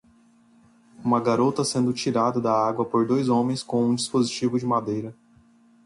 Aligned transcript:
Uma 1.05 1.19
garota 1.21 1.63
sendo 1.63 1.93
tirada 1.93 2.41
da 2.41 2.51
água 2.51 2.83
por 2.83 3.05
dois 3.05 3.29
homens 3.29 3.61
com 3.61 3.85
um 3.85 3.93
dispositivo 3.93 4.57
de 4.57 4.65
madeira 4.65 5.15